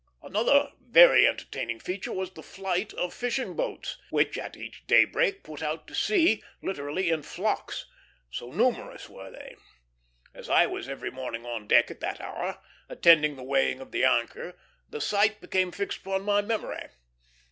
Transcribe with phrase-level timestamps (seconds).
[0.23, 5.61] Another very entertaining feature was the flight of fishing boats, which at each daybreak put
[5.61, 7.85] out to sea, literally in flocks;
[8.31, 9.57] so numerous were they.
[10.33, 14.03] As I was every morning on deck at that hour, attending the weighing of the
[14.03, 14.57] anchor,
[14.89, 16.87] the sight became fixed upon my memory.